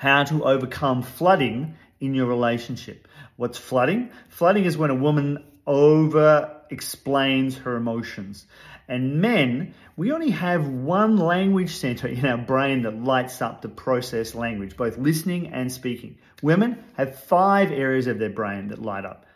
how 0.00 0.24
to 0.24 0.42
overcome 0.44 1.02
flooding 1.02 1.74
in 2.00 2.14
your 2.14 2.24
relationship. 2.24 3.06
What's 3.36 3.58
flooding? 3.58 4.08
Flooding 4.30 4.64
is 4.64 4.78
when 4.78 4.88
a 4.88 4.94
woman 4.94 5.44
over 5.66 6.56
explains 6.70 7.58
her 7.58 7.76
emotions. 7.76 8.46
And 8.88 9.20
men, 9.20 9.74
we 9.98 10.12
only 10.12 10.30
have 10.30 10.66
one 10.66 11.18
language 11.18 11.74
center 11.74 12.08
in 12.08 12.24
our 12.24 12.38
brain 12.38 12.84
that 12.84 13.04
lights 13.04 13.42
up 13.42 13.60
to 13.60 13.68
process 13.68 14.34
language, 14.34 14.74
both 14.74 14.96
listening 14.96 15.48
and 15.48 15.70
speaking. 15.70 16.16
Women 16.40 16.82
have 16.94 17.22
five 17.24 17.70
areas 17.70 18.06
of 18.06 18.18
their 18.18 18.30
brain 18.30 18.68
that 18.68 18.80
light 18.80 19.04
up. 19.04 19.26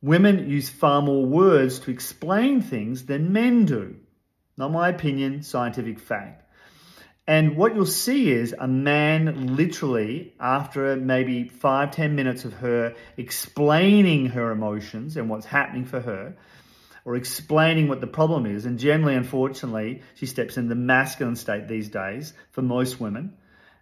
Women 0.00 0.48
use 0.48 0.70
far 0.70 1.02
more 1.02 1.26
words 1.26 1.80
to 1.80 1.90
explain 1.90 2.62
things 2.62 3.04
than 3.04 3.34
men 3.34 3.66
do. 3.66 3.96
Not 4.56 4.72
my 4.72 4.88
opinion, 4.88 5.42
scientific 5.42 6.00
fact. 6.00 6.49
And 7.30 7.56
what 7.56 7.76
you'll 7.76 7.86
see 7.86 8.28
is 8.32 8.56
a 8.58 8.66
man 8.66 9.54
literally, 9.54 10.34
after 10.40 10.96
maybe 10.96 11.44
five, 11.44 11.92
ten 11.92 12.16
minutes 12.16 12.44
of 12.44 12.54
her 12.54 12.96
explaining 13.16 14.26
her 14.30 14.50
emotions 14.50 15.16
and 15.16 15.30
what's 15.30 15.46
happening 15.46 15.84
for 15.84 16.00
her, 16.00 16.34
or 17.04 17.14
explaining 17.14 17.86
what 17.86 18.00
the 18.00 18.08
problem 18.08 18.46
is, 18.46 18.66
and 18.66 18.80
generally, 18.80 19.14
unfortunately, 19.14 20.02
she 20.16 20.26
steps 20.26 20.56
in 20.56 20.66
the 20.66 20.74
masculine 20.74 21.36
state 21.36 21.68
these 21.68 21.88
days 21.88 22.32
for 22.50 22.62
most 22.62 22.98
women 22.98 23.34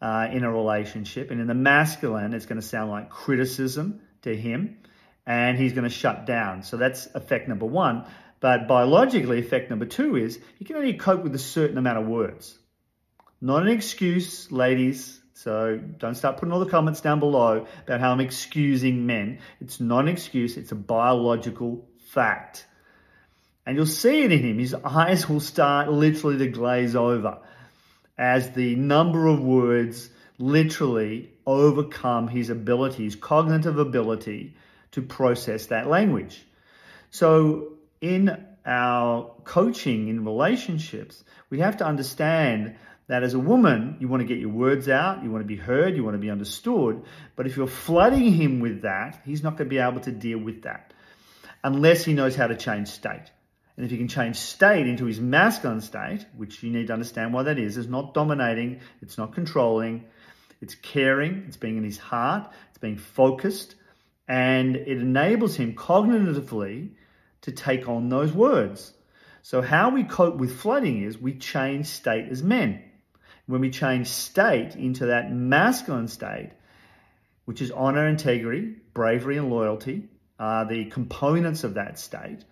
uh, 0.00 0.28
in 0.30 0.44
a 0.44 0.52
relationship. 0.52 1.32
And 1.32 1.40
in 1.40 1.48
the 1.48 1.54
masculine, 1.54 2.34
it's 2.34 2.46
going 2.46 2.60
to 2.60 2.66
sound 2.66 2.92
like 2.92 3.10
criticism 3.10 4.02
to 4.22 4.36
him, 4.36 4.78
and 5.26 5.58
he's 5.58 5.72
going 5.72 5.82
to 5.82 5.90
shut 5.90 6.26
down. 6.26 6.62
So 6.62 6.76
that's 6.76 7.06
effect 7.06 7.48
number 7.48 7.66
one. 7.66 8.04
But 8.38 8.68
biologically, 8.68 9.40
effect 9.40 9.68
number 9.68 9.86
two 9.86 10.14
is 10.14 10.38
you 10.60 10.66
can 10.66 10.76
only 10.76 10.94
cope 10.94 11.24
with 11.24 11.34
a 11.34 11.40
certain 11.40 11.76
amount 11.76 11.98
of 11.98 12.06
words. 12.06 12.56
Not 13.44 13.62
an 13.62 13.68
excuse, 13.68 14.52
ladies. 14.52 15.20
So 15.34 15.76
don't 15.76 16.14
start 16.14 16.36
putting 16.36 16.52
all 16.52 16.60
the 16.60 16.70
comments 16.70 17.00
down 17.00 17.18
below 17.18 17.66
about 17.84 17.98
how 17.98 18.12
I'm 18.12 18.20
excusing 18.20 19.04
men. 19.04 19.40
It's 19.60 19.80
not 19.80 20.04
an 20.04 20.08
excuse, 20.08 20.56
it's 20.56 20.70
a 20.70 20.76
biological 20.76 21.84
fact. 22.10 22.64
And 23.66 23.76
you'll 23.76 23.86
see 23.86 24.22
it 24.22 24.30
in 24.30 24.44
him. 24.44 24.58
His 24.60 24.74
eyes 24.74 25.28
will 25.28 25.40
start 25.40 25.90
literally 25.90 26.38
to 26.38 26.46
glaze 26.46 26.94
over 26.94 27.38
as 28.16 28.52
the 28.52 28.76
number 28.76 29.26
of 29.26 29.40
words 29.40 30.08
literally 30.38 31.32
overcome 31.44 32.28
his 32.28 32.48
ability, 32.48 33.02
his 33.02 33.16
cognitive 33.16 33.76
ability 33.76 34.54
to 34.92 35.02
process 35.02 35.66
that 35.66 35.88
language. 35.88 36.46
So 37.10 37.72
in 38.00 38.46
our 38.64 39.34
coaching 39.42 40.06
in 40.06 40.24
relationships, 40.24 41.24
we 41.50 41.58
have 41.58 41.78
to 41.78 41.84
understand 41.84 42.76
that 43.12 43.22
as 43.22 43.34
a 43.34 43.38
woman, 43.38 43.98
you 44.00 44.08
want 44.08 44.22
to 44.22 44.26
get 44.26 44.38
your 44.38 44.48
words 44.48 44.88
out, 44.88 45.22
you 45.22 45.30
want 45.30 45.44
to 45.44 45.46
be 45.46 45.54
heard, 45.54 45.94
you 45.94 46.02
want 46.02 46.14
to 46.14 46.18
be 46.18 46.30
understood. 46.30 47.02
But 47.36 47.46
if 47.46 47.58
you're 47.58 47.66
flooding 47.66 48.32
him 48.32 48.60
with 48.60 48.82
that, 48.82 49.20
he's 49.26 49.42
not 49.42 49.58
going 49.58 49.68
to 49.68 49.70
be 49.70 49.76
able 49.76 50.00
to 50.00 50.10
deal 50.10 50.38
with 50.38 50.62
that 50.62 50.94
unless 51.62 52.06
he 52.06 52.14
knows 52.14 52.34
how 52.34 52.46
to 52.46 52.56
change 52.56 52.88
state. 52.88 53.30
And 53.76 53.84
if 53.84 53.90
he 53.90 53.98
can 53.98 54.08
change 54.08 54.36
state 54.36 54.86
into 54.86 55.04
his 55.04 55.20
masculine 55.20 55.82
state, 55.82 56.24
which 56.38 56.62
you 56.62 56.70
need 56.70 56.86
to 56.86 56.94
understand 56.94 57.34
why 57.34 57.42
that 57.42 57.58
is, 57.58 57.76
is 57.76 57.86
not 57.86 58.14
dominating, 58.14 58.80
it's 59.02 59.18
not 59.18 59.34
controlling, 59.34 60.06
it's 60.62 60.74
caring, 60.74 61.44
it's 61.48 61.58
being 61.58 61.76
in 61.76 61.84
his 61.84 61.98
heart, 61.98 62.50
it's 62.70 62.78
being 62.78 62.96
focused, 62.96 63.74
and 64.26 64.74
it 64.74 64.88
enables 64.88 65.54
him 65.54 65.74
cognitively 65.74 66.92
to 67.42 67.52
take 67.52 67.90
on 67.90 68.08
those 68.08 68.32
words. 68.32 68.90
So, 69.42 69.60
how 69.60 69.90
we 69.90 70.04
cope 70.04 70.36
with 70.36 70.58
flooding 70.58 71.02
is 71.02 71.18
we 71.18 71.34
change 71.34 71.88
state 71.88 72.28
as 72.30 72.42
men. 72.42 72.84
When 73.46 73.60
we 73.60 73.70
change 73.70 74.06
state 74.06 74.76
into 74.76 75.06
that 75.06 75.32
masculine 75.32 76.08
state, 76.08 76.50
which 77.44 77.60
is 77.60 77.70
honor, 77.70 78.06
integrity, 78.06 78.76
bravery, 78.94 79.36
and 79.36 79.50
loyalty, 79.50 80.08
are 80.38 80.64
the 80.64 80.86
components 80.86 81.64
of 81.64 81.74
that 81.74 81.98
state 81.98 82.44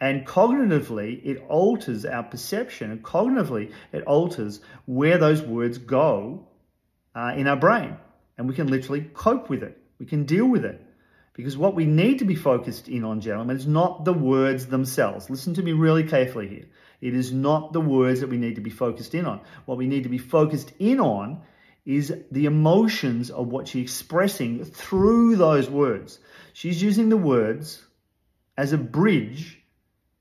and 0.00 0.26
cognitively, 0.26 1.24
it 1.24 1.42
alters 1.48 2.04
our 2.04 2.24
perception, 2.24 2.90
and 2.90 3.02
cognitively, 3.02 3.72
it 3.92 4.02
alters 4.04 4.60
where 4.86 5.18
those 5.18 5.40
words 5.40 5.78
go 5.78 6.46
uh, 7.14 7.32
in 7.36 7.46
our 7.46 7.56
brain. 7.56 7.96
And 8.36 8.48
we 8.48 8.54
can 8.54 8.66
literally 8.66 9.08
cope 9.14 9.48
with 9.48 9.62
it, 9.62 9.78
we 9.98 10.06
can 10.06 10.24
deal 10.24 10.46
with 10.46 10.64
it. 10.64 10.80
Because 11.32 11.56
what 11.56 11.74
we 11.74 11.84
need 11.84 12.20
to 12.20 12.24
be 12.24 12.36
focused 12.36 12.88
in 12.88 13.02
on, 13.02 13.20
gentlemen, 13.20 13.56
is 13.56 13.66
not 13.66 14.04
the 14.04 14.12
words 14.12 14.66
themselves. 14.66 15.30
Listen 15.30 15.54
to 15.54 15.62
me 15.62 15.72
really 15.72 16.04
carefully 16.04 16.48
here. 16.48 16.66
It 17.04 17.14
is 17.14 17.34
not 17.34 17.74
the 17.74 17.82
words 17.82 18.20
that 18.20 18.30
we 18.30 18.38
need 18.38 18.54
to 18.54 18.62
be 18.62 18.70
focused 18.70 19.14
in 19.14 19.26
on. 19.26 19.42
What 19.66 19.76
we 19.76 19.86
need 19.86 20.04
to 20.04 20.08
be 20.08 20.16
focused 20.16 20.72
in 20.78 21.00
on 21.00 21.42
is 21.84 22.14
the 22.30 22.46
emotions 22.46 23.30
of 23.30 23.48
what 23.48 23.68
she's 23.68 23.82
expressing 23.82 24.64
through 24.64 25.36
those 25.36 25.68
words. 25.68 26.18
She's 26.54 26.82
using 26.82 27.10
the 27.10 27.18
words 27.18 27.84
as 28.56 28.72
a 28.72 28.78
bridge 28.78 29.62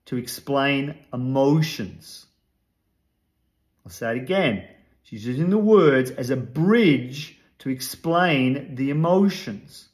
to 0.07 0.17
explain 0.17 0.97
emotions. 1.13 2.25
I'll 3.85 3.91
say 3.93 4.17
it 4.17 4.21
again. 4.21 4.67
She's 5.03 5.25
using 5.25 5.51
the 5.51 5.57
words 5.57 6.11
as 6.11 6.31
a 6.31 6.35
bridge 6.35 7.39
to 7.59 7.69
explain 7.69 8.75
the 8.75 8.89
emotions. 8.89 9.87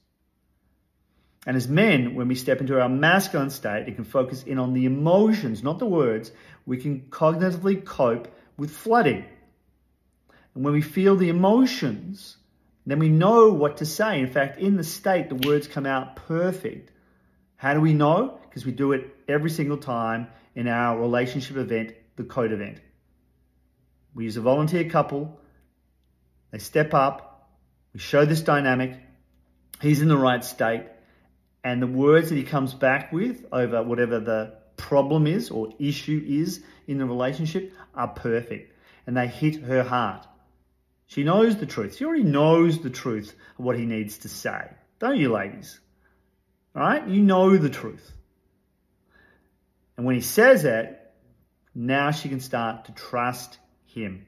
And 1.46 1.56
as 1.56 1.68
men, 1.68 2.16
when 2.16 2.28
we 2.28 2.36
step 2.36 2.60
into 2.60 2.80
our 2.80 2.90
masculine 2.90 3.50
state, 3.50 3.88
it 3.88 3.96
can 3.96 4.04
focus 4.04 4.44
in 4.44 4.60
on 4.60 4.74
the 4.74 4.86
emotions, 4.86 5.64
not 5.64 5.80
the 5.80 5.86
words. 5.86 6.32
We 6.66 6.78
can 6.78 7.02
cognitively 7.10 7.84
cope 7.86 8.28
with 8.58 8.72
flooding. 8.72 9.26
And 10.54 10.66
when 10.66 10.74
we 10.74 10.82
feel 10.82 11.16
the 11.16 11.30
emotions, 11.30 12.36
then 12.86 13.00
we 13.00 13.10
know 13.10 13.50
what 13.54 13.78
to 13.78 13.86
say. 13.86 14.20
In 14.20 14.28
fact, 14.28 14.60
in 14.60 14.76
the 14.76 14.84
state, 14.84 15.30
the 15.30 15.48
words 15.48 15.68
come 15.68 15.86
out 15.86 16.16
perfect. 16.16 16.92
How 17.56 17.74
do 17.74 17.82
we 17.82 17.94
know? 17.94 18.40
Because 18.48 18.66
we 18.66 18.72
do 18.72 18.92
it 18.94 19.16
every 19.28 19.50
single 19.50 19.78
time 19.78 20.28
in 20.56 20.68
our 20.68 21.00
relationship 21.00 21.58
event, 21.58 21.94
the 22.16 22.24
code 22.24 22.52
event. 22.52 22.80
We 24.14 24.26
use 24.26 24.38
a 24.38 24.42
volunteer 24.42 24.90
couple, 24.90 25.40
they 26.52 26.58
step 26.58 26.94
up, 26.94 27.50
we 27.94 28.00
show 28.00 28.26
this 28.26 28.42
dynamic, 28.42 28.98
he's 29.82 30.02
in 30.02 30.08
the 30.08 30.18
right 30.18 30.44
state, 30.44 30.84
and 31.70 31.84
the 31.84 31.88
words 31.88 32.30
that 32.30 32.36
he 32.36 32.44
comes 32.44 32.74
back 32.74 33.14
with 33.14 33.46
over 33.52 33.84
whatever 33.84 34.20
the 34.20 34.56
problem 34.76 35.28
is 35.28 35.52
or 35.52 35.70
issue 35.78 36.20
is 36.28 36.64
in 36.88 36.98
the 36.98 37.06
relationship 37.06 37.72
are 37.94 38.08
perfect 38.08 38.74
and 39.06 39.16
they 39.16 39.28
hit 39.28 39.62
her 39.62 39.84
heart. 39.84 40.26
She 41.06 41.24
knows 41.24 41.58
the 41.58 41.68
truth. 41.68 41.98
She 41.98 42.06
already 42.06 42.24
knows 42.24 42.82
the 42.82 42.90
truth 42.90 43.36
of 43.60 43.66
what 43.66 43.78
he 43.78 43.86
needs 43.86 44.18
to 44.20 44.30
say. 44.30 44.68
Don't 44.98 45.18
you, 45.18 45.32
ladies? 45.32 45.80
All 46.76 46.82
right? 46.82 47.08
You 47.08 47.22
know 47.22 47.56
the 47.56 47.70
truth. 47.70 48.14
And 49.96 50.08
when 50.08 50.16
he 50.16 50.22
says 50.22 50.66
it, 50.66 51.00
now 51.76 52.10
she 52.10 52.30
can 52.30 52.40
start 52.40 52.86
to 52.86 52.94
trust 52.94 53.60
him. 53.86 54.26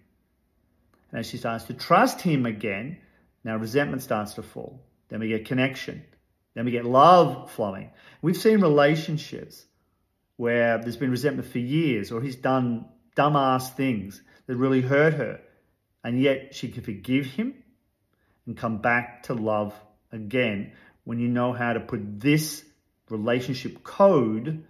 And 1.09 1.21
as 1.21 1.27
she 1.27 1.37
starts 1.37 1.63
to 1.65 1.73
trust 1.73 2.21
him 2.21 2.45
again, 2.45 2.99
now 3.43 3.57
resentment 3.57 4.03
starts 4.03 4.35
to 4.35 4.43
fall. 4.43 4.79
Then 5.09 5.21
we 5.21 5.29
get 5.29 5.45
connection. 5.45 6.03
Then 6.53 6.65
we 6.65 6.71
get 6.71 6.85
love 6.85 7.51
flowing. 7.51 7.91
We've 8.21 8.37
seen 8.37 8.61
relationships 8.61 9.65
where 10.37 10.79
there's 10.79 10.97
been 10.97 11.11
resentment 11.11 11.47
for 11.47 11.59
years, 11.59 12.11
or 12.11 12.21
he's 12.21 12.35
done 12.35 12.85
dumbass 13.15 13.75
things 13.75 14.21
that 14.47 14.55
really 14.55 14.81
hurt 14.81 15.13
her. 15.13 15.39
And 16.03 16.19
yet 16.19 16.55
she 16.55 16.69
can 16.69 16.83
forgive 16.83 17.25
him 17.25 17.53
and 18.45 18.57
come 18.57 18.79
back 18.79 19.23
to 19.23 19.33
love 19.33 19.73
again 20.11 20.73
when 21.03 21.19
you 21.19 21.27
know 21.27 21.53
how 21.53 21.73
to 21.73 21.79
put 21.79 22.19
this 22.19 22.63
relationship 23.09 23.83
code 23.83 24.65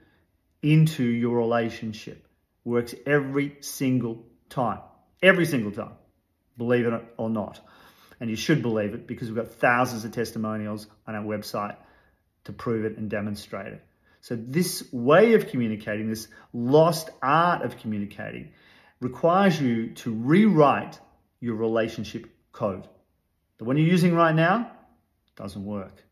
into 0.61 1.03
your 1.03 1.37
relationship. 1.37 2.27
Works 2.63 2.93
every 3.05 3.57
single 3.61 4.25
time. 4.49 4.79
Every 5.23 5.45
single 5.45 5.71
time. 5.71 5.93
Believe 6.57 6.85
it 6.85 7.03
or 7.17 7.29
not. 7.29 7.59
And 8.21 8.29
you 8.29 8.37
should 8.37 8.61
believe 8.61 8.93
it 8.93 9.07
because 9.07 9.27
we've 9.27 9.35
got 9.35 9.51
thousands 9.55 10.05
of 10.05 10.13
testimonials 10.13 10.87
on 11.07 11.15
our 11.15 11.23
website 11.23 11.75
to 12.45 12.53
prove 12.53 12.85
it 12.85 12.97
and 12.97 13.09
demonstrate 13.09 13.73
it. 13.73 13.83
So, 14.21 14.35
this 14.35 14.87
way 14.93 15.33
of 15.33 15.47
communicating, 15.47 16.07
this 16.07 16.27
lost 16.53 17.09
art 17.23 17.63
of 17.63 17.77
communicating, 17.77 18.51
requires 18.99 19.59
you 19.59 19.89
to 19.95 20.13
rewrite 20.13 20.99
your 21.39 21.55
relationship 21.55 22.27
code. 22.51 22.87
The 23.57 23.65
one 23.65 23.77
you're 23.77 23.87
using 23.87 24.13
right 24.13 24.35
now 24.35 24.71
doesn't 25.35 25.65
work. 25.65 26.03